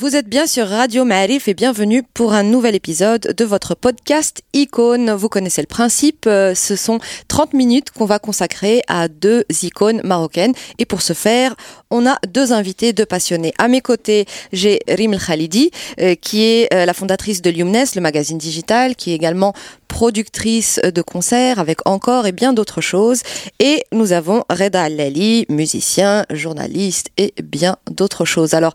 [0.00, 4.42] Vous êtes bien sur Radio Ma'arif et bienvenue pour un nouvel épisode de votre podcast
[4.52, 5.10] Icône.
[5.10, 10.00] Vous connaissez le principe, euh, ce sont 30 minutes qu'on va consacrer à deux icônes
[10.04, 11.56] marocaines et pour ce faire,
[11.90, 13.52] on a deux invités, deux passionnés.
[13.58, 18.00] À mes côtés, j'ai Rim Khalidi euh, qui est euh, la fondatrice de Lumnes, le
[18.00, 19.52] magazine digital, qui est également
[19.88, 23.22] productrice de concerts avec encore et bien d'autres choses.
[23.58, 28.54] Et nous avons Reda Al-Lali, musicien, journaliste et bien d'autres choses.
[28.54, 28.74] Alors,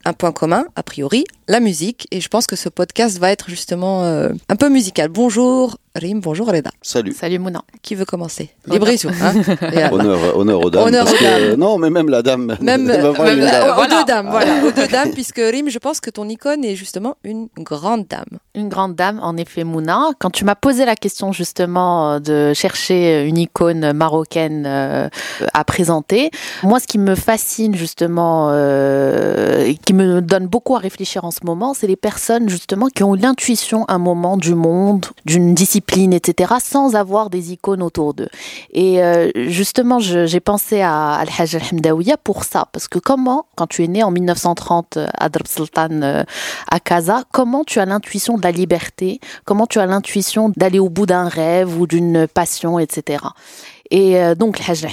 [0.05, 2.07] un point commun, a priori, la musique.
[2.11, 5.09] Et je pense que ce podcast va être justement euh, un peu musical.
[5.09, 6.71] Bonjour Rim, bonjour Reda.
[6.81, 7.11] Salut.
[7.11, 7.63] Salut Mouna.
[7.81, 8.49] Qui veut commencer?
[8.65, 9.33] Libre hein
[9.91, 10.87] honneur, honneur aux dames.
[10.87, 11.55] Honneur aux dames.
[11.55, 12.55] non, mais même la dame.
[12.61, 14.63] Même, même aux deux dames, voilà.
[14.65, 18.39] Aux deux dames, puisque Rim, je pense que ton icône est justement une grande dame.
[18.55, 20.11] Une grande dame, en effet, Mouna.
[20.19, 25.09] Quand tu m'as posé la question justement euh, de chercher une icône marocaine euh,
[25.53, 26.31] à présenter,
[26.63, 31.39] moi, ce qui me fascine justement, euh, qui me donne beaucoup à réfléchir en ce
[31.43, 36.53] moment, c'est les personnes justement qui ont l'intuition un moment du monde, d'une discipline, etc.,
[36.63, 38.29] sans avoir des icônes autour d'eux.
[38.71, 43.83] Et euh, justement, j'ai pensé à Al-Hajj al-Hamdawiya pour ça, parce que comment, quand tu
[43.83, 46.23] es né en 1930 à Drb Sultan euh,
[46.69, 50.89] à Casa, comment tu as l'intuition de la liberté, comment tu as l'intuition d'aller au
[50.89, 53.23] bout d'un rêve ou d'une passion, etc.
[53.91, 54.87] Et euh, donc, le Hajj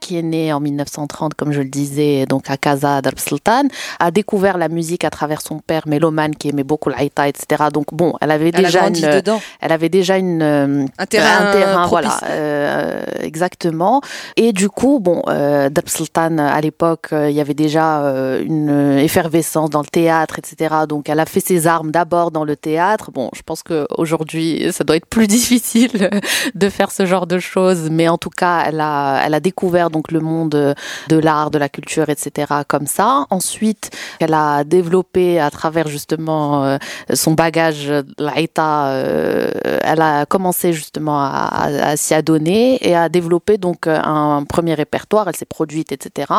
[0.00, 3.64] qui est né en 1930, comme je le disais, donc à Casa d'Arb Sultan,
[3.98, 7.64] a découvert la musique à travers son père mélomane qui aimait beaucoup l'Aïta, etc.
[7.72, 9.22] Donc, bon, elle avait déjà une,
[9.60, 14.00] elle avait déjà une, euh, un terrain, un terrain voilà, euh, exactement.
[14.36, 17.98] Et du coup, bon, euh, Sultan, à l'époque, il y avait déjà
[18.40, 20.74] une effervescence dans le théâtre, etc.
[20.88, 23.10] Donc, elle a fait ses armes d'abord dans le théâtre.
[23.12, 26.10] Bon, je pense qu'aujourd'hui, ça doit être plus difficile
[26.54, 29.90] de faire ce genre de choses, mais en tout cas, elle a, elle a découvert
[29.90, 30.74] donc le monde
[31.08, 32.52] de l'art, de la culture, etc.
[32.68, 33.26] comme ça.
[33.30, 36.76] Ensuite, elle a développé à travers justement euh,
[37.12, 39.50] son bagage l'Aïta, euh,
[39.82, 45.28] elle a commencé justement à, s'y adonner et à développer donc un premier répertoire.
[45.28, 46.32] Elle s'est produite, etc.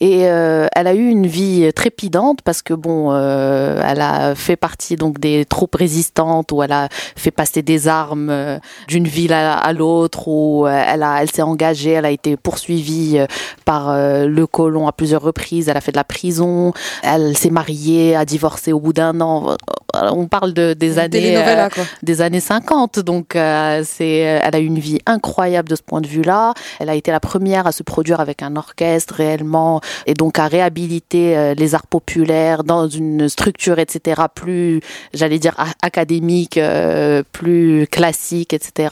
[0.00, 4.96] Et euh, elle a eu une vie trépidante parce que bon, elle a fait partie
[4.96, 9.72] donc des troupes résistantes où elle a fait passer des armes d'une ville à, à
[9.72, 13.26] l'autre où elle a elle s'est engagée, elle a été poursuivie euh,
[13.64, 16.72] par euh, le colon à plusieurs reprises, elle a fait de la prison,
[17.02, 19.50] elle s'est mariée, a divorcé au bout d'un an.
[19.50, 21.38] Euh, on parle de, des années
[22.02, 26.06] des années 50 donc c'est elle a eu une vie incroyable de ce point de
[26.06, 26.54] vue-là.
[26.80, 30.46] Elle a été la première à se produire avec un orchestre réellement et donc à
[30.48, 34.80] réhabiliter les arts populaires dans une structure etc plus
[35.12, 36.58] j'allais dire académique,
[37.32, 38.88] plus classique etc.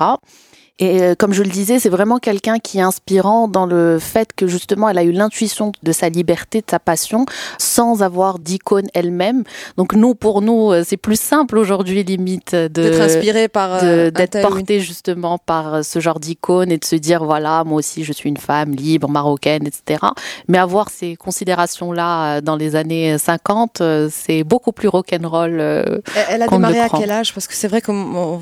[0.80, 4.32] Et euh, comme je le disais, c'est vraiment quelqu'un qui est inspirant dans le fait
[4.34, 7.26] que justement elle a eu l'intuition de sa liberté, de sa passion,
[7.58, 9.44] sans avoir d'icône elle-même.
[9.76, 14.10] Donc nous, pour nous, euh, c'est plus simple aujourd'hui limite de d'être inspiré par euh,
[14.10, 18.12] d'être porté justement par ce genre d'icône et de se dire voilà, moi aussi je
[18.12, 20.06] suis une femme libre, marocaine, etc.
[20.48, 25.60] Mais avoir ces considérations là dans les années 50, c'est beaucoup plus rock'n'roll.
[25.60, 27.34] Elle a démarré à quel âge?
[27.34, 28.40] Parce que c'est vrai qu'on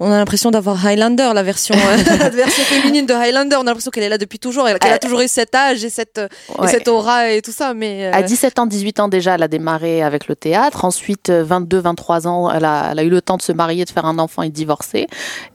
[0.00, 3.56] on a l'impression d'avoir Highlander, la version la version féminine de Highlander.
[3.56, 5.90] On a l'impression qu'elle est là depuis toujours, qu'elle a toujours eu cet âge et
[5.90, 6.20] cette,
[6.66, 7.74] cette aura et tout ça.
[7.74, 10.84] Mais euh, À 17 ans, 18 ans déjà, elle a démarré avec le théâtre.
[10.84, 13.84] Ensuite, 22, euh, 23 ans, elle a, elle a eu le temps de se marier,
[13.84, 15.06] de faire un enfant et de divorcer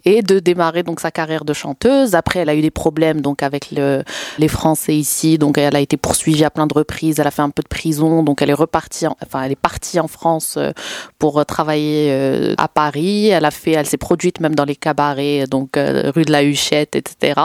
[0.05, 2.15] et de démarrer donc sa carrière de chanteuse.
[2.15, 4.03] Après, elle a eu des problèmes donc avec le,
[4.37, 5.37] les Français ici.
[5.37, 7.19] Donc, elle a été poursuivie à plein de reprises.
[7.19, 8.23] Elle a fait un peu de prison.
[8.23, 10.71] Donc, elle est repartie, enfin, elle est partie en France euh,
[11.19, 13.29] pour travailler à Paris.
[13.29, 15.77] Elle a fait, elle s'est produite même dans les cabarets, donc
[16.11, 17.41] rue de la Huchette, etc.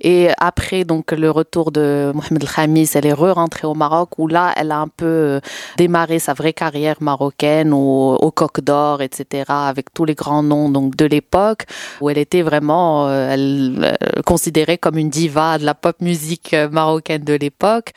[0.00, 4.28] Et après donc le retour de Mohamed El Khamis, elle est re-rentrée au Maroc où
[4.28, 5.40] là, elle a un peu euh,
[5.76, 9.44] démarré sa vraie carrière marocaine au, au Coq d'Or, etc.
[9.48, 11.64] Avec tous les grands noms donc de l'époque
[12.00, 16.54] où elle était vraiment euh, elle, euh, considérée comme une diva de la pop musique
[16.70, 17.92] marocaine de l'époque.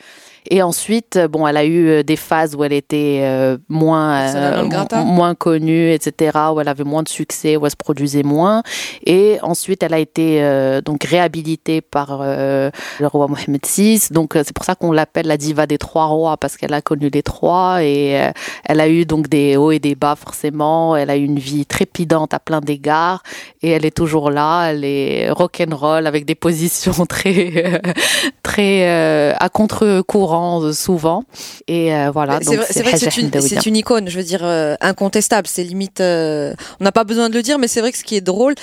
[0.50, 4.58] Et ensuite, bon, elle a eu des phases où elle était moins
[5.04, 8.62] moins connue, etc., où elle avait moins de succès, où elle se produisait moins.
[9.04, 10.42] Et ensuite, elle a été
[10.84, 14.08] donc réhabilitée par le roi Mohamed VI.
[14.10, 17.10] Donc c'est pour ça qu'on l'appelle la diva des trois rois parce qu'elle a connu
[17.10, 18.30] les trois et
[18.64, 20.96] elle a eu donc des hauts et des bas forcément.
[20.96, 23.22] Elle a eu une vie trépidante à plein d'égards
[23.62, 24.70] et elle est toujours là.
[24.70, 27.80] Elle est rock'n'roll avec des positions très
[28.42, 30.33] très euh, à contre-courant
[30.72, 31.24] souvent.
[31.66, 32.38] Et euh, voilà.
[32.42, 33.30] C'est vrai, vrai, que c'est une,
[33.66, 35.46] une icône, je veux dire euh, incontestable.
[35.46, 38.16] C'est limite, on n'a pas besoin de le dire, mais c'est vrai que ce qui
[38.16, 38.54] est drôle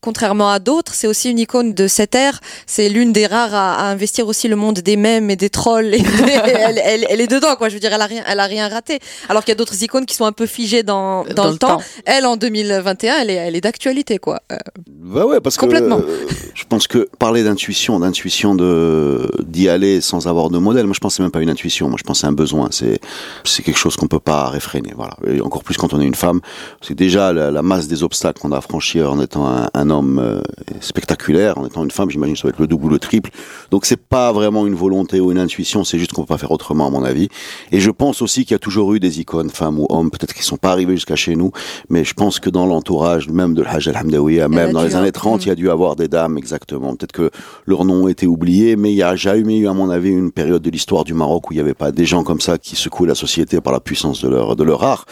[0.00, 2.40] contrairement à d'autres, c'est aussi une icône de cette ère.
[2.66, 5.94] C'est l'une des rares à, investir aussi le monde des mèmes et des trolls.
[5.94, 6.02] Et
[6.84, 7.68] elle, est dedans, quoi.
[7.68, 8.98] Je veux dire, elle a rien, elle a rien raté.
[9.28, 11.80] Alors qu'il y a d'autres icônes qui sont un peu figées dans, dans, le, temps.
[12.04, 14.40] Elle, en 2021, elle est, elle est d'actualité, quoi.
[14.52, 14.56] Euh,
[14.88, 16.00] bah ouais, parce complètement.
[16.00, 20.86] que euh, je pense que parler d'intuition, d'intuition de d'y aller sans avoir de modèle,
[20.86, 21.88] moi je pense c'est même pas une intuition.
[21.88, 22.68] Moi je pense c'est un besoin.
[22.70, 23.00] C'est
[23.44, 24.92] c'est quelque chose qu'on peut pas réfréner.
[24.96, 25.16] Voilà.
[25.26, 26.40] Et encore plus quand on est une femme.
[26.80, 30.40] C'est déjà la, masse des obstacles qu'on a franchi en étant un homme euh,
[30.80, 31.58] spectaculaire.
[31.58, 33.30] En étant une femme, j'imagine ça va être le double ou le triple.
[33.70, 36.50] Donc c'est pas vraiment une volonté ou une intuition, c'est juste qu'on peut pas faire
[36.50, 37.28] autrement à mon avis.
[37.72, 40.34] Et je pense aussi qu'il y a toujours eu des icônes, femmes ou hommes, peut-être
[40.34, 41.52] qui sont pas arrivés jusqu'à chez nous,
[41.88, 45.44] mais je pense que dans l'entourage même de Hajj al-Hamdawiya, même dans les années 30,
[45.44, 46.94] il y a dû avoir des dames, exactement.
[46.94, 47.30] Peut-être que
[47.66, 50.62] leur nom été oublié, mais il y a jamais eu, à mon avis, une période
[50.62, 53.06] de l'histoire du Maroc où il n'y avait pas des gens comme ça qui secouent
[53.06, 55.06] la société par la puissance de leur, de leur art.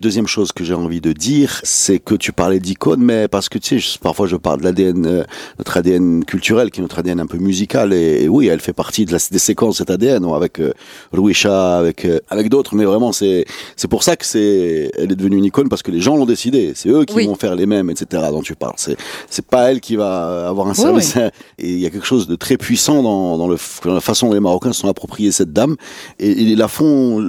[0.00, 3.58] Deuxième chose que j'ai envie de dire, c'est que tu parlais d'icônes, mais parce que
[3.58, 5.24] tu sais, parfois je parle de l'ADN, euh,
[5.58, 9.04] notre ADN culturel, qui est notre ADN un peu musical, et, oui, elle fait partie
[9.04, 10.72] de la, des séquences cet ADN, avec euh,
[11.12, 13.44] Rouisha, avec euh, avec d'autres, mais vraiment c'est
[13.76, 16.26] c'est pour ça que c'est elle est devenue une icône parce que les gens l'ont
[16.26, 18.22] décidé, c'est eux qui vont faire les mêmes, etc.
[18.30, 18.74] dont tu parles.
[18.76, 18.96] C'est
[19.28, 21.16] c'est pas elle qui va avoir un service.
[21.58, 24.34] Et il y a quelque chose de très puissant dans, dans, le, la façon dont
[24.34, 25.76] les Marocains se sont appropriés cette dame
[26.18, 27.20] et ils la font,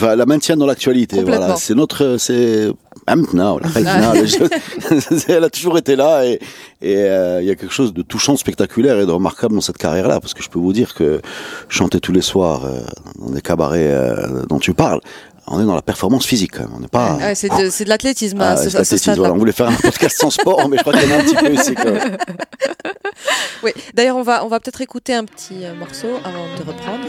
[0.00, 1.22] la maintiennent dans l'actualité.
[1.22, 2.70] Voilà, c'est notre, c'est
[3.06, 3.58] maintenant,
[5.28, 6.40] elle a toujours été là et
[6.96, 10.20] euh, il y a quelque chose de touchant, spectaculaire et de remarquable dans cette carrière-là
[10.20, 11.20] parce que je peux vous dire que
[11.68, 12.80] chanter tous les soirs euh,
[13.18, 15.00] dans des cabarets euh, dont tu parles,
[15.46, 16.54] on est dans la performance physique.
[16.74, 17.18] On n'est pas.
[17.20, 18.40] Ah, c'est de, l'athlétisme.
[18.40, 18.56] Ah,
[19.18, 21.24] on voulait faire un podcast sans sport, mais je crois qu'il y en a un
[21.24, 21.74] petit peu ici.
[23.62, 23.72] oui.
[23.92, 27.04] D'ailleurs, on va on va peut-être écouter un petit morceau avant de reprendre.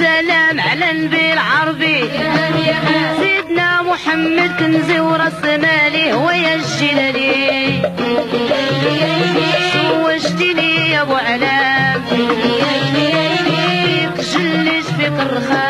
[0.00, 2.10] والسلام على النبي العربي.
[3.20, 7.82] سيدنا محمد كنزي وراس مالي هو يا الجلالي.
[9.72, 12.02] سوجتي لي يا أبو علام.
[14.18, 15.69] جلش في قرخان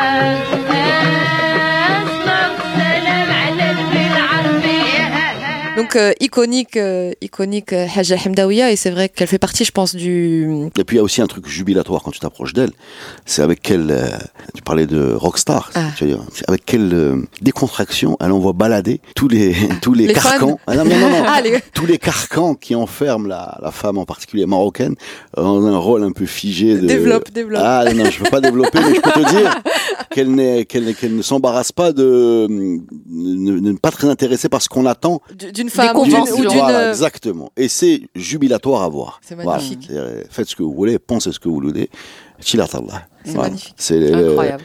[5.91, 9.73] Donc euh, iconique, euh, iconique euh, Haja Hamdawiya et c'est vrai qu'elle fait partie, je
[9.73, 10.71] pense, du.
[10.79, 12.71] Et puis il y a aussi un truc jubilatoire quand tu t'approches d'elle.
[13.27, 13.93] C'est avec quelle,
[14.55, 15.89] tu parlais de rockstar, ah.
[15.97, 20.61] tu dire, avec quelle décontraction elle envoie balader tous les tous les, carcans.
[20.69, 21.41] Ah, non, non, non, ah,
[21.75, 24.95] Tous les carcans qui enferment la, la femme en particulier marocaine
[25.37, 26.77] dans un rôle un peu figé.
[26.77, 26.87] De...
[26.87, 27.63] Développe, développe.
[27.65, 29.61] Ah non, je peux pas développer, mais je peux te dire
[30.65, 35.21] qu'elle ne s'embarrasse pas de ne, ne, pas très intéressée par ce qu'on attend
[35.53, 35.80] d'une femme
[36.33, 37.51] ou d'une exactement.
[37.57, 39.21] Et c'est jubilatoire à voir.
[39.23, 39.91] C'est magnifique.
[40.31, 41.91] Faites ce que vous voulez pensez ce que vous voulez.
[43.25, 43.75] C'est magnifique.
[43.77, 44.65] C'est incroyable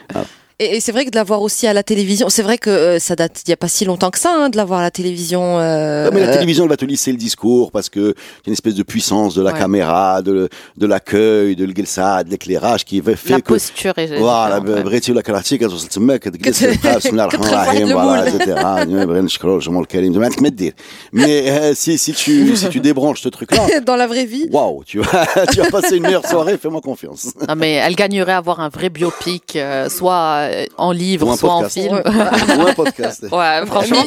[0.61, 3.15] et, c'est vrai que de l'avoir aussi à la télévision, c'est vrai que euh, ça
[3.15, 5.59] date il y a pas si longtemps que ça, hein, de l'avoir à la télévision.
[5.59, 8.53] Euh, mais la télévision, elle va te lisser le discours parce que y a une
[8.53, 13.29] espèce de puissance de la caméra, de, de l'accueil, de l'gilsa, de l'éclairage qui fait
[13.29, 13.53] la que...
[13.53, 18.49] posture est voilà, بغيتي ولا كرهتي كتوصل تما كتجلس بسم الله الرحمن الرحيم voilà etc.
[19.05, 20.73] بغينا نشكروا الجمهور الكريم زعما ما تدير.
[21.13, 24.47] Mais euh, si si tu si tu débranches ce truc là dans la vraie vie.
[24.51, 27.33] Waouh, tu vas tu vas passer une meilleure soirée, fais-moi confiance.
[27.49, 29.57] Non mais elle gagnerait à avoir un vrai biopic
[29.89, 32.02] soit euh, en livre, soit en film.
[32.04, 33.26] Ou un podcast.
[33.32, 34.04] ouais, franchement,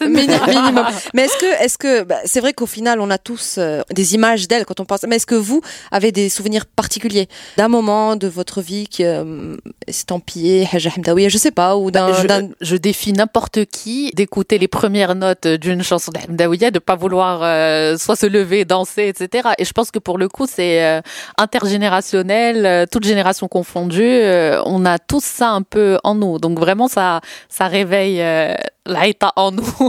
[0.00, 0.86] minimum.
[1.14, 4.14] Mais est-ce que, est-ce que, bah, c'est vrai qu'au final, on a tous euh, des
[4.14, 5.02] images d'elle quand on pense.
[5.08, 9.56] Mais est-ce que vous avez des souvenirs particuliers d'un moment de votre vie qui euh,
[9.86, 12.10] estampillé je sais pas, ou d'un.
[12.10, 16.78] Bah, je, je, défie n'importe qui d'écouter les premières notes d'une chanson de Hamdawiya, de
[16.78, 19.48] pas vouloir euh, soit se lever, danser, etc.
[19.58, 21.00] Et je pense que pour le coup, c'est euh,
[21.38, 24.22] intergénérationnel, toute génération confondue.
[24.64, 26.38] on a tous ça un peu en nous.
[26.38, 29.64] Donc vraiment, ça, ça réveille euh, l'Aïta en nous.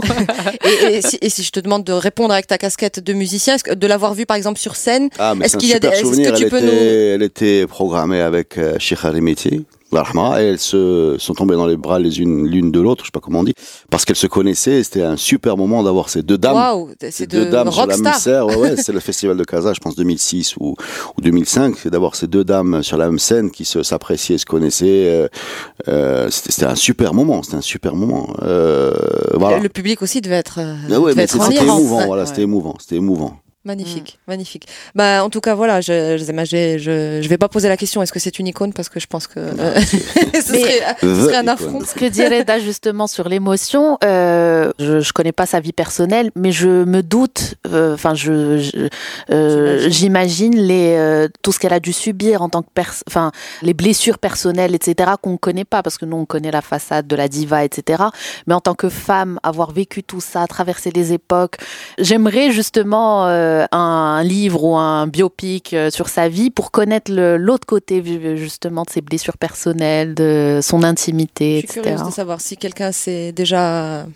[0.64, 4.26] et, si, je te demande de répondre avec ta casquette de musicien, de l'avoir vu
[4.26, 6.58] par exemple sur scène, ah, est-ce qu'il y a des, est-ce que tu elle peux
[6.58, 6.72] était, nous...
[7.14, 8.78] Elle était programmée avec euh,
[9.92, 13.12] Et elles se sont tombées dans les bras les unes l'une de l'autre, je sais
[13.12, 13.54] pas comment on dit,
[13.90, 14.82] parce qu'elles se connaissaient.
[14.82, 18.12] C'était un super moment d'avoir ces deux dames, wow, ces deux dames sur la même
[18.14, 18.42] scène.
[18.42, 20.74] Ouais, ouais, c'est le festival de Casa, je pense 2006 ou,
[21.16, 24.46] ou 2005, c'est d'avoir ces deux dames sur la même scène qui se s'appréciaient, se
[24.46, 25.08] connaissaient.
[25.08, 25.28] Euh,
[25.88, 28.34] euh, c'était un super moment, c'était un super moment.
[28.42, 28.92] Euh,
[29.34, 29.58] voilà.
[29.58, 30.60] Le public aussi devait être.
[30.60, 33.38] Ah ouais, c'était émouvant, voilà, c'était émouvant, c'était émouvant.
[33.68, 34.66] Magnifique, magnifique.
[34.94, 38.14] Bah, en tout cas, voilà, je, je, je, je vais pas poser la question est-ce
[38.14, 38.72] que c'est une icône?
[38.72, 41.82] Parce que je pense que euh, ce, serait, ce, serait, un affront.
[41.84, 46.30] Ce que dit Reda justement sur l'émotion, euh, je, je connais pas sa vie personnelle,
[46.34, 48.88] mais je me doute, euh, enfin, je,
[49.28, 53.32] euh, j'imagine les euh, tout ce qu'elle a dû subir en tant que personne, enfin,
[53.60, 55.10] les blessures personnelles, etc.
[55.20, 58.04] qu'on connaît pas parce que nous on connaît la façade de la diva, etc.
[58.46, 61.56] Mais en tant que femme, avoir vécu tout ça, traverser les époques,
[61.98, 67.66] j'aimerais justement euh, un livre ou un biopic euh, sur sa vie pour connaître l'autre
[67.66, 68.02] côté
[68.36, 72.92] justement de ses blessures personnelles, de son intimité, Je suis curieuse de savoir si quelqu'un
[72.92, 74.06] s'est déjà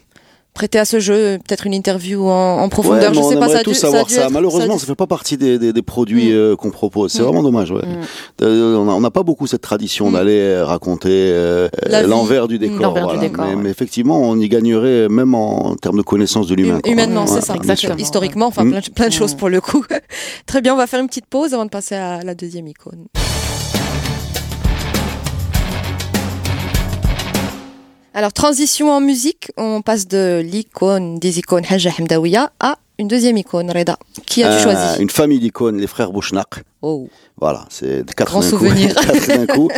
[0.54, 3.11] prêter à ce jeu, peut-être une interview en, en profondeur.
[3.11, 4.28] Ouais, je sais pas, ça tout savoir ça.
[4.28, 6.37] Malheureusement, ça, fait pas partie des, des, des produits mm.
[6.37, 7.12] euh, qu'on propose.
[7.12, 7.25] C'est mm.
[7.25, 7.71] vraiment dommage.
[7.71, 7.82] Ouais.
[7.85, 8.00] Mm.
[8.42, 11.68] Euh, on n'a pas beaucoup cette tradition d'aller euh, raconter euh,
[12.06, 12.92] l'envers du décor.
[12.92, 13.14] Voilà.
[13.14, 13.62] Du décor mais, ouais.
[13.62, 16.80] mais, effectivement, on y gagnerait même en, termes de connaissance de l'humain.
[16.87, 17.54] Humainement, c'est ça.
[17.54, 17.97] Exactement.
[17.97, 19.85] Historiquement, enfin, plein, plein de choses pour le coup.
[20.47, 23.06] Très bien, on va faire une petite pause avant de passer à la deuxième icône.
[28.14, 33.38] Alors, transition en musique, on passe de l'icône des icônes Haja Hamdawiya à une deuxième
[33.38, 33.99] icône, Reda.
[34.26, 35.02] Qui as-tu euh, choisi?
[35.02, 36.62] Une famille d'icônes, les frères Bouchnak.
[36.82, 37.08] Oh.
[37.40, 39.54] Voilà, c'est quatre d'un coup.
[39.54, 39.68] coup.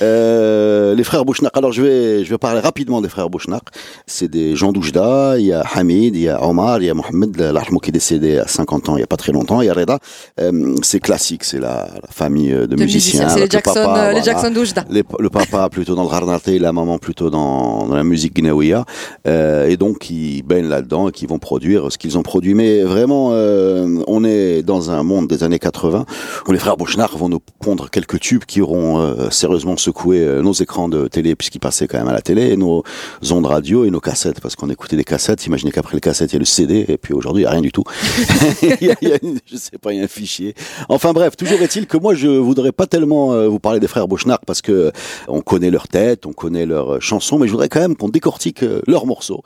[0.00, 1.56] Euh, les frères Bouchnak.
[1.56, 3.62] Alors je vais je vais parler rapidement des frères Bouchnak.
[4.06, 6.94] C'est des Jean Doujda, il y a Hamid, il y a Omar, il y a
[6.94, 9.60] Mohamed, l'Ahmou qui est décédé à 50 ans, il y a pas très longtemps.
[9.60, 9.98] Il y a Reda.
[10.40, 13.28] Euh, c'est classique, c'est la, la, famille de, de musiciens.
[13.28, 14.84] C'est les Jackson, papa, euh, les Jackson Doujda.
[14.90, 18.84] Le papa plutôt dans le Gharnate, la maman plutôt dans, dans la musique guinéouia.
[19.26, 22.54] Euh, et donc qui baignent là-dedans et qui vont produire ce qu'ils ont produit.
[22.54, 26.06] Mais vraiment, euh, on est dans un monde des années 80
[26.52, 30.42] où les frères Bouchnard vont nous pondre quelques tubes qui auront euh, sérieusement secoué euh,
[30.42, 32.84] nos écrans de télé puisqu'ils passaient quand même à la télé et nos
[33.30, 35.46] ondes radio et nos cassettes parce qu'on écoutait des cassettes.
[35.46, 37.52] Imaginez qu'après les cassettes il y a le CD et puis aujourd'hui il y a
[37.52, 37.84] rien du tout.
[38.62, 40.54] il, y a, il y a je sais pas, il y a un fichier.
[40.90, 44.06] Enfin bref, toujours est-il que moi je voudrais pas tellement euh, vous parler des frères
[44.06, 44.92] Bouchnard parce que
[45.28, 48.62] on connaît leur tête, on connaît leurs chansons, mais je voudrais quand même qu'on décortique
[48.86, 49.42] leurs morceaux.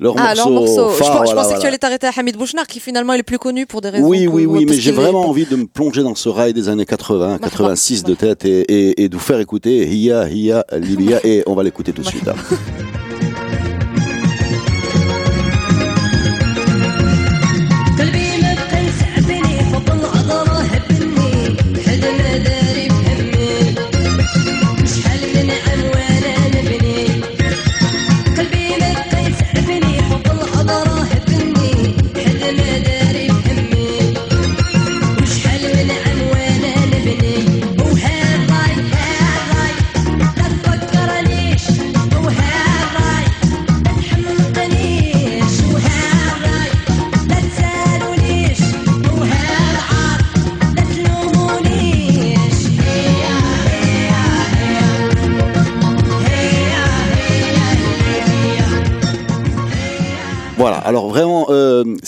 [0.00, 0.50] Leurs ah, morceaux.
[0.50, 0.88] Leur morceaux.
[0.88, 1.56] Phare, je, voilà, je, pensais voilà.
[1.56, 3.90] que tu allais t'arrêter à Hamid Bouchnard qui finalement est le plus connu pour des
[3.90, 4.06] raisons.
[4.06, 7.38] Oui, oui, oui, mais j'ai vraiment envie de me plonger dans ce des années 80,
[7.38, 11.54] 86 de tête et, et, et de vous faire écouter Hiya, Hiya, Libya et on
[11.54, 12.28] va l'écouter tout de suite.
[12.28, 12.34] Hein.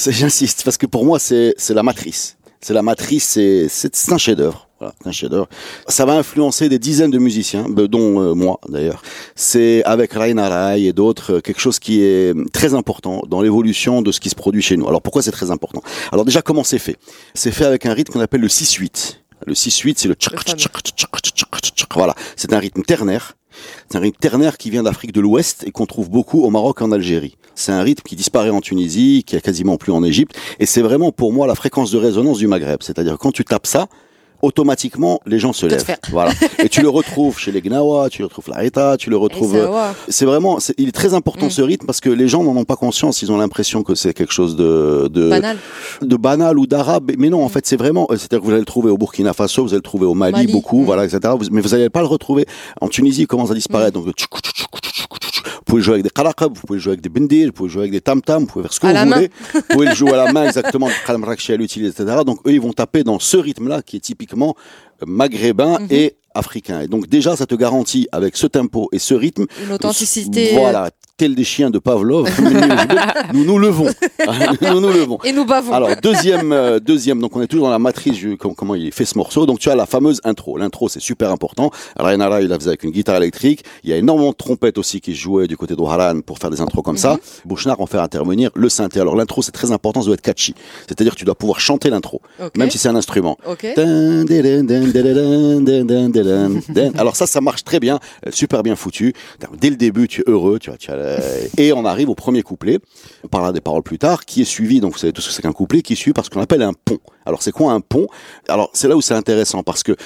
[0.06, 2.36] j'insiste, parce que pour moi, c'est la matrice.
[2.60, 3.38] C'est la matrice,
[3.68, 4.68] c'est un chef-d'œuvre.
[4.80, 5.48] Voilà, un chef-d'œuvre.
[5.88, 9.02] Ça va influencer des dizaines de musiciens, dont euh, moi d'ailleurs.
[9.34, 14.02] C'est avec Raina Rai et d'autres euh, quelque chose qui est très important dans l'évolution
[14.02, 14.86] de ce qui se produit chez nous.
[14.86, 15.82] Alors pourquoi c'est très important?
[16.12, 16.96] Alors déjà comment c'est fait?
[17.34, 19.16] C'est fait avec un rythme qu'on appelle le 6-8.
[19.46, 20.16] Le 6-8, c'est le
[21.94, 23.37] voilà, c'est un rythme ternaire.
[23.88, 26.78] C'est un rythme ternaire qui vient d'Afrique de l'Ouest et qu'on trouve beaucoup au Maroc
[26.80, 27.36] et en Algérie.
[27.54, 30.82] C'est un rythme qui disparaît en Tunisie, qui a quasiment plus en Égypte, et c'est
[30.82, 32.82] vraiment pour moi la fréquence de résonance du Maghreb.
[32.82, 33.88] C'est-à-dire quand tu tapes ça,
[34.42, 35.96] automatiquement les gens se lèvent.
[36.10, 36.32] Voilà.
[36.58, 39.56] Et tu le retrouves chez les Gnawa, tu le retrouves l'Aïta, tu le retrouves.
[40.08, 41.50] C'est vraiment, est, il est très important mm.
[41.50, 43.22] ce rythme parce que les gens n'en ont pas conscience.
[43.22, 45.58] Ils ont l'impression que c'est quelque chose de, de banal,
[46.02, 47.12] de banal ou d'arabe.
[47.18, 47.50] Mais non, en mm.
[47.50, 48.06] fait, c'est vraiment.
[48.10, 50.32] C'est-à-dire que vous allez le trouver au Burkina Faso, vous allez le trouver au Mali,
[50.32, 50.52] Mali.
[50.52, 50.84] beaucoup, mm.
[50.84, 51.34] voilà, etc.
[51.50, 52.46] Mais vous n'allez pas le retrouver
[52.80, 53.22] en Tunisie.
[53.22, 53.92] Il commence à disparaître.
[53.92, 54.06] Donc
[55.68, 57.82] vous pouvez jouer avec des qalaqab, vous pouvez jouer avec des bendir, vous pouvez jouer
[57.82, 59.30] avec des tam-tam, vous pouvez faire ce que à vous voulez.
[59.52, 62.20] Vous pouvez le jouer à la main exactement, Khalam Rakshi l'utilise, etc.
[62.24, 64.54] Donc eux, ils vont taper dans ce rythme-là qui est typiquement
[65.06, 65.92] maghrébin -hmm.
[65.92, 66.80] et africain.
[66.82, 70.52] Et donc déjà, ça te garantit avec ce tempo et ce rythme, une authenticité.
[70.54, 72.30] Voilà, tels des chiens de Pavlov,
[73.34, 73.88] nous nous levons.
[74.62, 75.18] nous nous levons.
[75.24, 75.72] Et nous bavons.
[75.72, 79.18] Alors, deuxième, euh, deuxième, donc on est toujours dans la matrice, comment, il fait ce
[79.18, 79.44] morceau.
[79.44, 80.56] Donc tu as la fameuse intro.
[80.56, 81.70] L'intro, c'est super important.
[81.96, 83.64] Rayanara, il la faisait avec une guitare électrique.
[83.82, 86.50] Il y a énormément de trompettes aussi qui jouaient du côté de Haran pour faire
[86.50, 87.14] des intros comme ça.
[87.14, 87.18] Mhm.
[87.46, 89.00] Bouchnard en fait intervenir le synthé.
[89.00, 90.54] Alors l'intro, c'est très important, ça doit être catchy.
[90.86, 92.22] C'est-à-dire que tu dois pouvoir chanter l'intro,
[92.56, 93.36] même si c'est un instrument.
[96.96, 99.14] Alors ça, ça marche très bien, euh, super bien foutu.
[99.60, 100.92] Dès le début, tu es heureux, tu vois, tu
[101.56, 102.78] et on arrive au premier couplet.
[103.24, 105.34] On parlera des paroles plus tard, qui est suivi, donc vous savez tout ce que
[105.34, 106.98] c'est qu'un couplet, qui est suivi par ce qu'on appelle un pont.
[107.26, 108.06] Alors c'est quoi un pont?
[108.48, 109.96] Alors c'est là où c'est intéressant parce que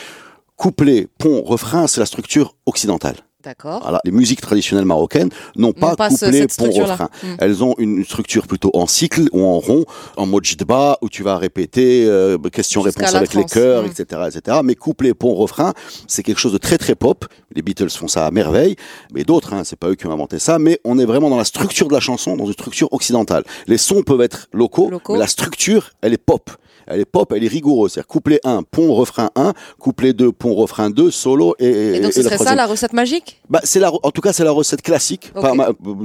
[0.57, 3.17] couplet, pont, refrain, c'est la structure occidentale.
[3.43, 3.81] D'accord.
[3.83, 7.09] Voilà, les musiques traditionnelles marocaines n'ont pas, couplet pont refrain.
[7.23, 7.35] Hmm.
[7.39, 9.85] Elles ont une structure plutôt en cycle ou en rond,
[10.17, 14.39] en mode jidba où tu vas répéter euh, question-réponse avec les chœurs, etc., hmm.
[14.39, 14.59] etc.
[14.63, 15.73] Mais couplet pont refrain,
[16.07, 17.25] c'est quelque chose de très très pop.
[17.55, 18.77] Les Beatles font ça à merveille,
[19.13, 20.59] mais d'autres, hein, c'est pas eux qui ont inventé ça.
[20.59, 23.43] Mais on est vraiment dans la structure de la chanson, dans une structure occidentale.
[23.67, 25.15] Les sons peuvent être locaux, locaux.
[25.15, 26.51] mais la structure, elle est pop
[26.87, 27.93] elle est pop, elle est rigoureuse.
[27.93, 31.97] C'est-à-dire couplet 1, pont, refrain 1, couplet 2, pont, refrain 2, solo et.
[31.97, 33.41] Et donc ce serait ça la recette magique?
[33.49, 35.33] Bah, c'est la, en tout cas, c'est la recette classique.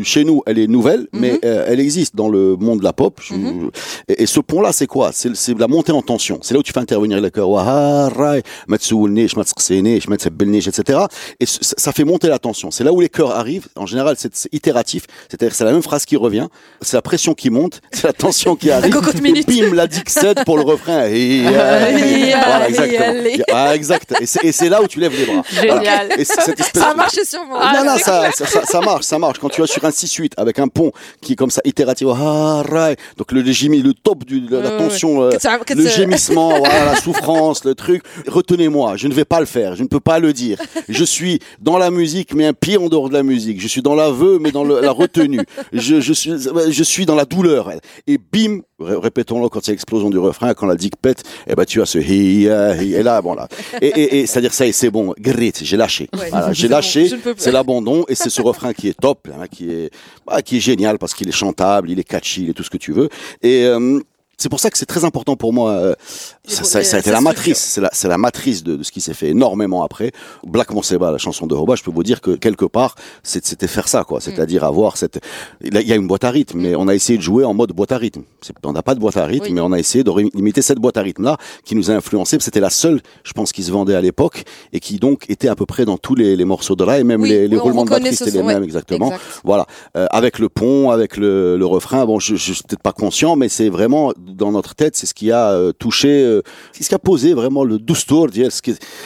[0.04, 1.40] chez nous, elle est nouvelle, mais mhm.
[1.46, 3.20] euh, elle existe dans le monde de la pop.
[3.32, 3.72] Mhm.
[4.08, 5.12] et, ce pont-là, c'est quoi?
[5.12, 6.40] C'est la montée en tension.
[6.42, 7.48] C'est là où tu fais intervenir les chœurs.
[10.68, 11.00] etc.
[11.40, 12.72] Et ça fait monter la tension.
[12.72, 13.68] C'est là où les chœurs arrivent.
[13.76, 15.06] En général, c'est itératif.
[15.30, 16.48] C'est-à-dire c'est la même phrase qui revient.
[16.82, 17.82] C'est la pression qui monte.
[17.92, 18.96] C'est la tension qui arrive.
[18.96, 21.08] et bim, la dixette pour le refrain.
[21.08, 23.44] Et, voilà, exactement.
[23.54, 24.14] Ah, exact.
[24.44, 25.44] Et c'est là où tu lèves les bras.
[25.62, 26.10] Génial.
[26.18, 26.44] Et ça
[26.90, 27.72] a marché sur moi.
[27.74, 29.40] non, non, ça, ça, ça, marche, ça marche.
[29.40, 32.64] Quand tu vas sur un 6-8 avec un pont qui est comme ça, itératif, ah,
[33.18, 35.32] donc le, le top de la tension, euh,
[35.76, 38.04] le gémissement, la souffrance, le truc.
[38.28, 40.60] Retenez-moi, je ne vais pas le faire, je ne peux pas le dire.
[40.90, 43.62] Je suis dans la musique, mais un pied en dehors de la musique.
[43.62, 45.42] Je suis dans l'aveu, mais dans la retenue.
[45.74, 46.34] Je, je, suis,
[46.70, 47.72] je suis dans la douleur.
[48.08, 51.66] Et bim, répétons-le quand c'est l'explosion du refrain, quand la digue pète, et eh ben
[51.66, 53.48] tu as ce hi, hi, et là bon là,
[53.82, 58.06] et, et, et c'est-à-dire ça c'est bon, grit, j'ai lâché, voilà, j'ai lâché, c'est l'abandon.
[58.08, 59.92] Et c'est ce refrain qui est top, hein, qui est
[60.26, 62.70] bah, qui est génial parce qu'il est chantable, il est catchy, il est tout ce
[62.70, 63.10] que tu veux,
[63.42, 64.00] et euh,
[64.38, 65.72] c'est pour ça que c'est très important pour moi.
[65.72, 65.96] Euh,
[66.46, 69.02] ça, ça, ça, a été la matrice, c'est la, la matrice de, de ce qui
[69.02, 70.12] s'est fait énormément après.
[70.46, 73.88] Black Monseba, la chanson de Roba, je peux vous dire que quelque part, c'était faire
[73.88, 74.22] ça, quoi.
[74.22, 75.20] C'est-à-dire avoir cette.
[75.62, 77.72] Il y a une boîte à rythme, mais on a essayé de jouer en mode
[77.72, 78.22] boîte à rythme.
[78.64, 80.98] On n'a pas de boîte à rythme, mais on a essayé de imiter cette boîte
[80.98, 82.38] à rythme-là qui nous a influencé.
[82.40, 85.56] C'était la seule, je pense, qui se vendait à l'époque et qui donc était à
[85.56, 87.90] peu près dans tous les, les morceaux de là et même les, les roulements de
[87.90, 89.12] batterie, c'était les mêmes exactement.
[89.44, 92.06] Voilà, euh, avec le pont, avec le, le refrain.
[92.06, 95.14] Bon, je, je suis peut-être pas conscient, mais c'est vraiment dans notre tête, c'est ce
[95.14, 98.28] qui a euh, touché, euh, c'est ce qui a posé vraiment le doustour.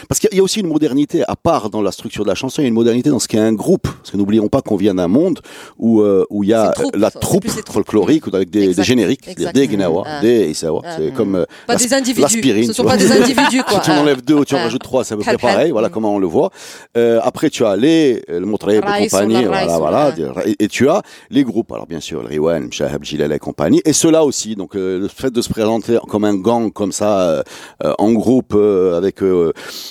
[0.07, 2.61] Parce qu'il y a aussi une modernité, à part dans la structure de la chanson,
[2.61, 3.87] il y a une modernité dans ce qui est un groupe.
[3.87, 5.39] Parce que n'oublions pas qu'on vient d'un monde
[5.77, 10.03] où, euh, où il y a la troupe folklorique avec des, des génériques, des gnawa,
[10.05, 10.21] ah.
[10.21, 10.81] des isawa.
[10.83, 10.95] Ah.
[10.97, 12.65] c'est comme pas des individus.
[12.65, 13.79] Ce sont pas des individus, quoi.
[13.83, 14.63] si tu en enlèves deux ou tu en ah.
[14.63, 15.71] rajoutes trois, c'est à peu près pareil.
[15.71, 16.51] Voilà comment on le voit.
[16.95, 20.13] après, tu as les, le Motreb et compagnie, voilà, voilà.
[20.59, 21.71] Et, tu as les groupes.
[21.71, 23.81] Alors, bien sûr, le Riwan, Mshahab, Jilal et compagnie.
[23.85, 24.55] Et ceux-là aussi.
[24.55, 27.43] Donc, le fait de se présenter comme un gang comme ça euh,
[27.83, 29.19] euh, en groupe euh, avec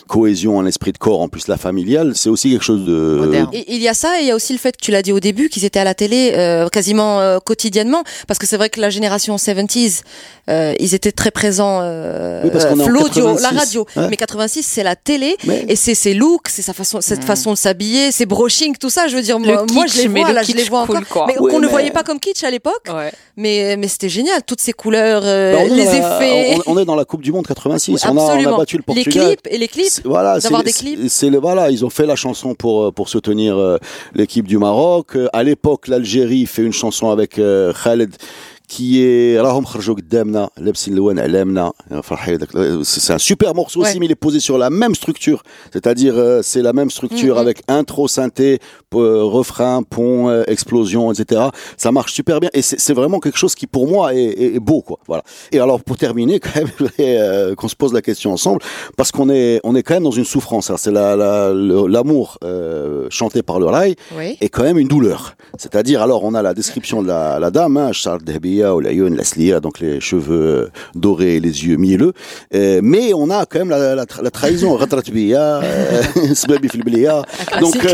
[0.08, 3.46] cohésion, un esprit de corps en plus la familiale, c'est aussi quelque chose de.
[3.52, 5.12] il y a ça et il y a aussi le fait que tu l'as dit
[5.12, 8.90] au début qu'ils étaient à la télé quasiment quotidiennement parce que c'est vrai que la
[8.90, 10.02] génération 70s
[10.48, 12.50] ils étaient très présents oui,
[12.88, 15.36] l'audio, la radio, mais 86 c'est la télé
[15.68, 17.26] et c'est ses looks, c'est sa façon cette mmh.
[17.26, 20.42] façon de s'habiller, ses brochings, tout ça, je veux dire moi, je les vois là,
[20.42, 21.26] je les vois encore.
[21.26, 22.88] Mais qu'on ne voyait pas comme kitsch à l'époque.
[23.36, 26.58] Mais mais c'était génial toutes ces couleurs bah, les effets.
[26.66, 28.04] On, est dans la Coupe du Monde 86.
[28.06, 29.28] on, a, on, a, battu le Portugal.
[29.28, 30.00] Les clips et les clips.
[30.04, 31.08] Voilà, d'avoir des clips.
[31.08, 33.78] C'est voilà, ils ont fait la chanson pour euh, pour soutenir euh,
[34.14, 35.16] l'équipe du Maroc.
[35.16, 37.40] Euh, à l'époque, l'Algérie fait une chanson avec
[37.82, 38.14] Khaled
[38.70, 39.36] qui est
[42.84, 45.42] c'est un super morceau aussi mais il est posé sur la même structure.
[45.72, 47.40] C'est-à-dire euh, c'est la même structure mm-hmm.
[47.40, 48.60] avec intro synthé
[48.94, 51.42] euh, refrain pont euh, explosion etc
[51.76, 54.98] ça marche super bien et c'est vraiment quelque chose qui pour moi est, beau quoi.
[55.08, 55.24] Voilà.
[55.50, 58.60] Et alors pour terminer quand même qu'on se pose la question ensemble
[58.96, 63.58] parce qu'on est on est quand même dans une souffrance c'est l'amour la, chanté par
[63.58, 63.96] le rail
[64.40, 65.34] est quand même une douleur.
[65.58, 69.60] C'est-à-dire alors on a la description de la, dame hein, Charles Dehbi ou la slia,
[69.60, 72.12] donc les cheveux euh, dorés et les yeux mielleux.
[72.54, 76.02] Euh, mais on a quand même la, la, la trahison, ratratbiya, euh,
[77.60, 77.76] donc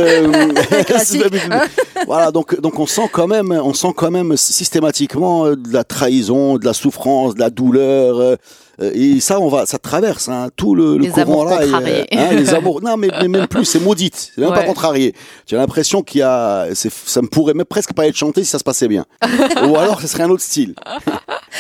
[2.07, 6.57] voilà, donc donc on sent quand même, on sent quand même systématiquement de la trahison,
[6.57, 8.37] de la souffrance, de la douleur.
[8.81, 11.63] Euh, et ça, on va, ça traverse hein, tout le, le courant là.
[11.65, 12.07] et, contrariés.
[12.13, 12.83] hein, les amours.
[12.83, 14.33] Non, mais, mais même plus, c'est maudite.
[14.35, 15.15] C'est même pas contrarié.
[15.47, 18.51] J'ai l'impression qu'il y a, c'est- ça me pourrait même presque pas être chanté si
[18.51, 19.05] ça se passait bien.
[19.69, 20.75] Ou alors, ce serait un autre style.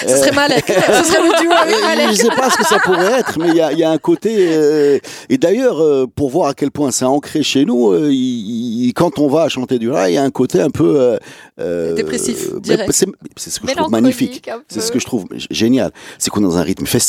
[0.02, 0.64] Ce serait Malek.
[0.66, 2.09] Ce serait le duo avec Euh, Malek.
[2.11, 3.90] Je sais pas ce que ça pourrait être, mais il y a, il y a
[3.90, 4.35] un côté.
[4.50, 4.98] euh,
[5.31, 8.92] et d'ailleurs, euh, pour voir à quel point c'est ancré chez nous, euh, il- il-
[8.94, 11.18] quand on va chanter du rail, il y a un côté un peu euh,
[11.61, 12.50] euh, Dépressif.
[12.90, 14.48] C'est c'est ce que je trouve magnifique.
[14.68, 15.92] C'est ce que je trouve g- génial.
[16.18, 17.06] C'est qu'on est dans un rythme festif,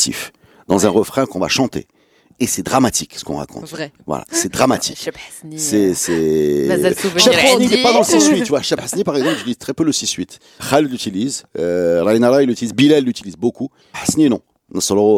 [0.68, 1.86] dans un refrain qu'on va chanter.
[2.40, 3.68] Et c'est dramatique ce qu'on raconte.
[3.68, 3.92] Vrai.
[4.06, 4.98] Voilà, c'est dramatique.
[5.58, 6.66] C'est, c'est.
[7.64, 7.66] Indi.
[7.68, 8.62] n'est pas dans le 6-8, tu vois.
[8.62, 10.38] Cheb Hasni, par exemple, j'utilise très peu le 6-8.
[10.70, 13.70] Khaled l'utilise, euh, Rainara, il l'utilise, Bilal l'utilise beaucoup.
[14.00, 14.40] Hasni, non.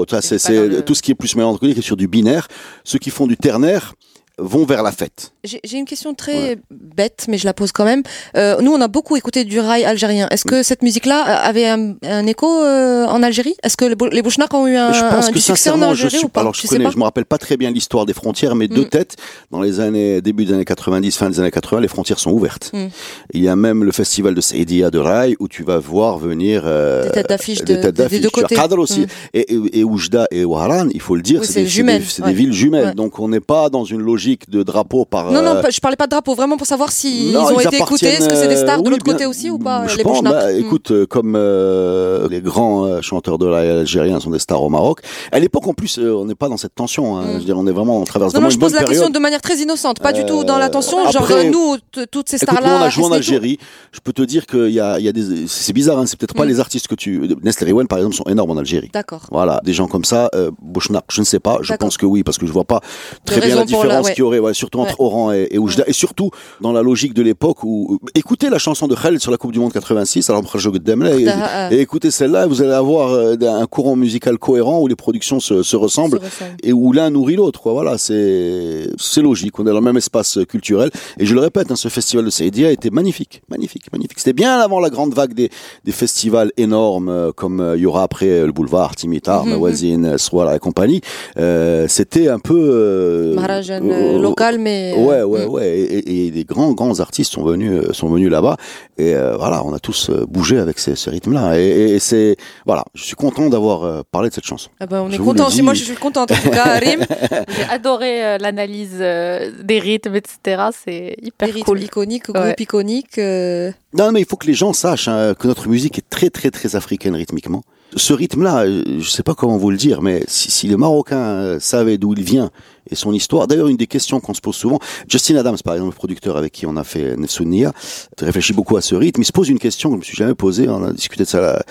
[0.06, 0.38] Tu vois, c'est,
[0.68, 2.48] le- tout ce qui est plus mélancolique et sur du binaire.
[2.84, 3.94] Ceux qui font du ternaire
[4.40, 5.32] vont vers la fête.
[5.44, 8.02] J'ai une question très bête, mais je la pose quand même.
[8.36, 10.28] Euh, nous, on a beaucoup écouté du rail algérien.
[10.30, 13.54] Est-ce que cette musique-là avait un, un écho euh, en Algérie?
[13.62, 15.52] Est-ce que les, Bou- les Bouchnaks ont eu un, je pense un- que du succès
[15.70, 16.40] en sincèrement, je Algérie suis ou pas?
[16.40, 16.90] alors je Tu connais, sais pas?
[16.92, 18.88] je me rappelle pas très bien l'histoire des frontières, mais de Mm.
[18.88, 19.16] tête,
[19.50, 22.70] dans les années début des années 90, fin des années 80, les frontières sont ouvertes.
[22.72, 22.86] Mm.
[23.34, 26.62] Il y a même le festival de Saïdia de Rail où tu vas voir venir
[26.64, 28.54] euh, Des têtes d'affiche de- têtes des deux côtés.
[28.54, 29.06] Khadr aussi Mm.
[29.34, 32.94] et, et, et Oujda et Ouaran, il faut le dire, Oui, c'est des, villes jumelles.
[32.94, 35.30] Donc on n'est pas dans une logique de drapeau par.
[35.32, 37.60] Non, non, euh, je parlais pas de drapeau, vraiment pour savoir si non, ils ont
[37.60, 38.06] ils été écoutés.
[38.06, 40.02] Est-ce que c'est des stars de appartiennent, l'autre euh, côté aussi ou pas, Je les
[40.02, 40.58] pense, bah, Mm.
[40.58, 44.68] écoute, euh, comme euh, les grands euh, chanteurs de la algériens sont des stars au
[44.68, 45.00] Maroc.
[45.32, 47.16] À l'époque, en plus, euh, on n'est pas dans cette tension.
[47.18, 47.22] Hein.
[47.22, 47.32] Mm.
[47.34, 48.82] Je veux dire, on est vraiment, on traverse Non, vraiment non, je une pose bonne
[48.82, 51.08] la question de manière très innocente, pas du tout dans Euh, l'attention.
[51.10, 51.76] Genre, nous,
[52.10, 52.78] toutes ces stars-là.
[52.80, 53.12] on a joué en.
[53.12, 53.58] Algérie.
[53.92, 56.18] Je peux te dire qu'il y a, il y a des, c'est bizarre, hein, c'est
[56.18, 56.48] peut-être pas Mm.
[56.48, 58.90] les artistes que tu, Nestlé Rewen, par exemple, sont énormes en Algérie.
[58.92, 59.22] D'accord.
[59.30, 62.22] Voilà, des gens comme ça, euh, Bouchnak, je ne sais pas, je pense que oui,
[62.22, 62.80] parce que je vois pas
[63.24, 64.14] très De bien la la- différence ouais.
[64.14, 65.00] qu'il y aurait, ouais, surtout entre.
[65.00, 68.86] Oran et, et Oujda, et surtout dans la logique de l'époque où, écoutez la chanson
[68.86, 72.60] de Khaled sur la Coupe du Monde 86, alors et, Ah, et écoutez celle-là, vous
[72.62, 76.56] allez avoir euh, un courant musical cohérent où les productions se, se ressemblent Se ressemblent.
[76.62, 77.60] et où l'un nourrit l'autre.
[77.60, 77.72] quoi.
[77.72, 79.58] Voilà, c'est c'est logique.
[79.58, 80.90] On est dans le même espace culturel.
[81.18, 84.18] Et je le répète, hein, ce festival de Saïdia a été magnifique, magnifique, magnifique.
[84.18, 85.50] C'était bien avant la grande vague des,
[85.84, 89.50] des festivals énormes euh, comme euh, il y aura après le boulevard, Timitar, Mhm.
[89.52, 91.00] Mawazine, Swala et compagnie.
[91.38, 94.92] Euh, C'était un peu euh, Maharajan euh, local, mais.
[94.96, 95.50] euh, Ouais, ouais, mm.
[95.50, 95.68] ouais.
[95.78, 98.56] Et, et- et des grands, grands artistes sont venus, euh, sont venus là-bas.
[98.98, 101.58] Et euh, voilà, on a tous bougé avec ces, ce rythme-là.
[101.58, 102.36] Et, et- et c'est,
[102.66, 104.70] voilà, je suis content d'avoir parlé de cette chanson.
[104.80, 105.62] Ah ben, on Je est content aussi.
[105.62, 106.30] Moi, je suis contente.
[106.32, 110.64] En tout cas, Rim, J'ai adoré euh, l'analyse euh, des rythmes, etc.
[110.84, 111.82] C'est hyper des rythmes cool.
[111.82, 112.40] iconiques, Ouais.
[112.40, 113.18] groupe iconique.
[113.18, 116.30] euh, Non, mais il faut que les gens sachent hein, que notre musique est très,
[116.30, 117.62] très, très africaine rythmiquement.
[117.96, 121.98] Ce rythme-là, je sais pas comment vous le dire, mais si, si les Marocains savaient
[121.98, 122.50] d'où il vient
[122.88, 125.90] et son histoire, d'ailleurs, une des questions qu'on se pose souvent, Justin Adams, par exemple,
[125.92, 127.72] le producteur avec qui on a fait Nefsounia,
[128.20, 129.22] réfléchit beaucoup à ce rythme.
[129.22, 130.68] Il se pose une question que je me suis jamais posée.
[130.68, 131.62] On a discuté de ça là,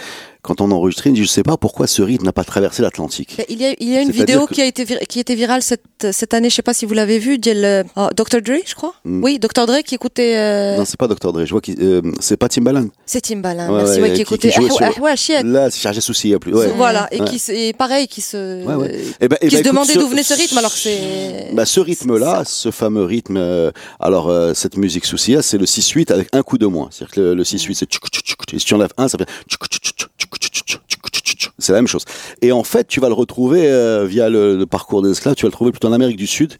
[0.41, 1.09] quand on a enregistré.
[1.09, 3.41] Il dit, je sais pas pourquoi ce rythme n'a pas traversé l'Atlantique.
[3.49, 5.61] Il y a, il y a une vidéo que- qui a été qui était virale
[5.61, 6.49] cette cette année.
[6.49, 7.37] Je sais pas si vous l'avez vue.
[7.37, 8.93] d'il, euh, oh, Dr Dre, je crois.
[9.05, 9.23] Mm.
[9.23, 10.37] Oui, Dr Dre qui écoutait.
[10.37, 11.31] euh, Non, c'est pas Dr.
[11.33, 11.45] Dre.
[11.45, 11.71] Je vois que
[12.19, 12.87] c'est pas Timbaland.
[13.05, 13.69] c'est Timbaland.
[13.69, 13.95] Ouais, merci.
[13.95, 14.49] ouais, ouais, qui qui- écoutait.
[14.49, 15.43] qui Ah, sur- ouais, chier.
[15.43, 16.53] Là, c'est chargé souci, il y a plus.
[16.53, 16.67] Ouais.
[16.75, 18.61] Voilà, et qui et pareil, qui se.
[19.19, 20.98] Eh ben, eh qui ben, se demandait d'où venait ce rythme alors que c'est.
[21.53, 26.11] Bah, ce rythme-là, ce fameux rythme, euh, alors euh, cette musique soucia, c'est le 6-8
[26.13, 26.89] avec un coup de moins.
[26.91, 27.87] C'est-à-dire que le, le 6-8, c'est
[28.51, 29.29] et si tu enlèves un, ça fait
[31.69, 32.03] c'est la même chose.
[32.41, 35.43] Et en fait, tu vas le retrouver euh, via le, le parcours des esclaves, tu
[35.43, 36.53] vas le trouver plutôt en Amérique du Sud,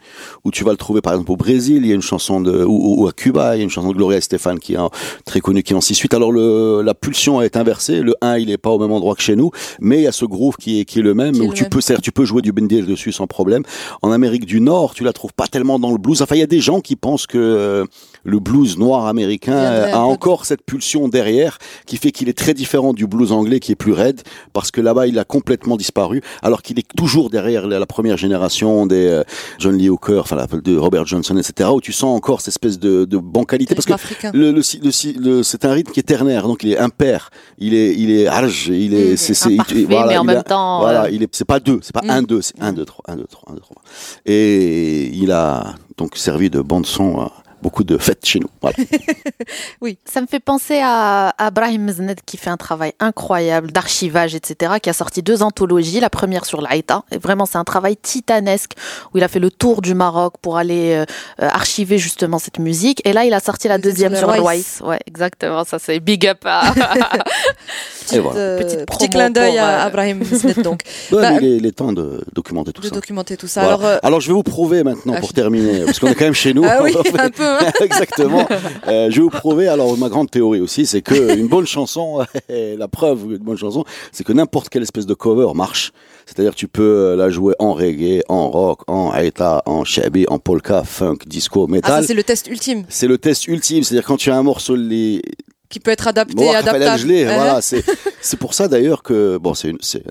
[0.45, 2.63] où tu vas le trouver par exemple au Brésil, il y a une chanson de,
[2.63, 4.91] ou, ou à Cuba, il y a une chanson de Gloria Estefan qui est en-
[5.26, 6.15] très connue, qui est en 6-8.
[6.15, 9.22] Alors le, la pulsion est inversée, le 1 il est pas au même endroit que
[9.22, 11.39] chez nous, mais il y a ce groove qui est, qui est le même, est
[11.41, 11.69] où le tu même.
[11.72, 13.63] peux, c'est-à-dire tu peux jouer du bendel dessus sans problème.
[14.02, 16.22] En Amérique du Nord, tu la trouves pas tellement dans le blues.
[16.22, 17.86] Enfin, il y a des gens qui pensent que euh,
[18.30, 22.54] le blues noir américain euh, a encore cette pulsion derrière qui fait qu'il est très
[22.54, 24.22] différent du blues anglais qui est plus raide
[24.54, 28.86] parce que là-bas il a complètement disparu alors qu'il est toujours derrière la, première génération
[28.86, 29.24] des euh,
[29.58, 31.70] John Lee Hooker, enfin de Robert Johnson, etc.
[31.74, 34.32] où tu sens encore cette espèce de, de bancalité parce que africain.
[34.34, 36.78] le, le, si- le, si- le- c'est un rythme qui est ternaire, donc il est
[36.78, 40.38] impair, il est, il est arge, il est, c'est, il- voilà, mais en il même
[40.38, 42.10] a- temps, voilà, euh, il est, c'est pas deux, c'est pas Mm.
[42.12, 43.82] un deux, c'est un deux trois, un deux trois, un deux trois.
[44.26, 48.48] Et il a donc servi de bande son à beaucoup de fêtes chez nous.
[48.62, 48.76] Voilà.
[50.06, 54.74] Ça me fait penser à, à Brahim Meznet qui fait un travail incroyable d'archivage, etc.,
[54.82, 56.00] qui a sorti deux anthologies.
[56.00, 57.04] La première sur l'Aïta.
[57.12, 58.72] Et vraiment, c'est un travail titanesque
[59.13, 61.06] où il a fait le tour du Maroc pour aller euh,
[61.41, 63.02] euh, archiver justement cette musique.
[63.06, 64.41] Et là, il a sorti la deuxième de sur Royce.
[64.41, 64.82] Royce.
[64.84, 65.63] Ouais, exactement.
[65.63, 66.74] Ça, c'est big up à.
[68.12, 68.39] Et voilà.
[68.39, 71.65] Euh, Petite petit clin d'œil à euh, Abraham Smith donc Ouais, Bah, il, est, il
[71.67, 72.95] est temps de documenter tout de ça.
[72.95, 73.62] documenter tout ça.
[73.62, 73.76] Voilà.
[73.78, 76.26] Alors euh, Alors je vais vous prouver maintenant Ah, pour terminer, parce qu'on est quand
[76.26, 76.63] même chez nous.
[76.65, 77.43] ah oui, On fait- un peu
[77.82, 78.48] Exactement.
[78.88, 79.68] Euh, je vais vous prouver.
[79.68, 83.84] Alors, ma grande théorie aussi, c'est que une bonne chanson, la preuve d'une bonne chanson,
[84.12, 85.92] c'est que n'importe quelle espèce de cover marche.
[86.26, 90.84] C'est-à-dire, tu peux la jouer en reggae, en rock, en aita, en shabi, en polka,
[90.84, 91.92] funk, disco, metal.
[91.92, 92.86] Ah, ça, c'est le test ultime.
[92.88, 93.84] C'est le test ultime.
[93.84, 95.22] C'est-à-dire, quand tu as un morceau, les,
[95.69, 97.03] qui peut être adapté, adaptable.
[97.25, 97.84] voilà, c'est
[98.21, 100.03] c'est pour ça d'ailleurs que bon, c'est c'est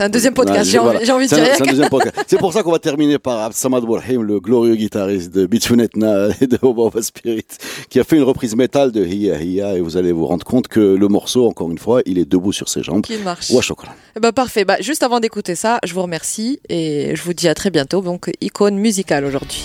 [0.00, 0.68] un deuxième podcast.
[0.68, 1.46] J'ai envie, de dire.
[1.56, 2.16] C'est un deuxième podcast.
[2.26, 6.46] C'est pour ça qu'on va terminer par Samad Bourhim, le glorieux guitariste de Bitfunetna et
[6.46, 7.46] de Obama Spirit,
[7.88, 10.68] qui a fait une reprise métal de Hiya Hiya et vous allez vous rendre compte
[10.68, 13.02] que le morceau, encore une fois, il est debout sur ses jambes.
[13.02, 13.50] Qu'il marche.
[13.50, 13.94] Ou chocolat.
[14.20, 14.64] Ben parfait.
[14.64, 18.00] Bah juste avant d'écouter ça, je vous remercie et je vous dis à très bientôt.
[18.00, 19.64] Donc icône musicale aujourd'hui.